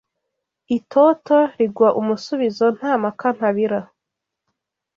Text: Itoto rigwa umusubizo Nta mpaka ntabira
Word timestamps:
Itoto 0.77 1.37
rigwa 1.57 1.89
umusubizo 1.99 2.65
Nta 2.77 2.93
mpaka 3.01 3.27
ntabira 3.37 3.79